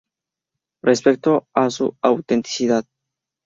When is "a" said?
1.53-1.69